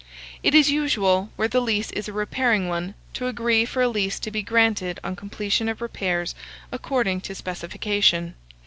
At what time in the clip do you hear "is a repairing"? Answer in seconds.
1.91-2.67